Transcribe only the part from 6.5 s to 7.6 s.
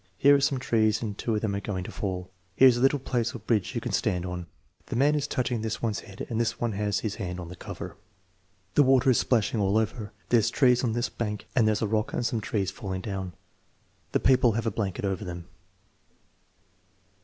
one has his hand on the